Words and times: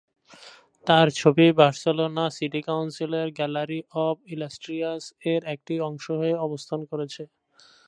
তার 0.87 1.07
ছবি 1.19 1.47
Barcelona 1.59 2.25
city 2.37 2.61
কাউন্সিলের 2.67 3.27
"গ্যালারি 3.37 3.79
অব 4.01 4.15
ইলাস্ট্রিয়াস"-এর 4.33 5.41
একটি 5.53 5.73
অংশ 5.87 6.05
হয়ে 6.19 6.35
অবস্থান 6.45 6.79
করছে। 6.91 7.23